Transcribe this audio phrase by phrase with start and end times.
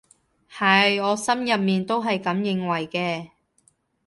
[0.51, 3.29] 係，我心入面都係噉認為嘅